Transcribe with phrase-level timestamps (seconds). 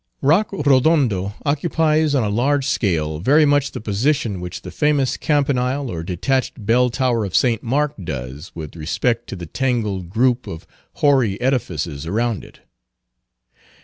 [0.23, 5.91] Rock Rodondo occupies, on a large scale, very much the position which the famous Campanile
[5.91, 7.61] or detached Bell Tower of St.
[7.61, 12.61] Mark does with respect to the tangled group of hoary edifices around it.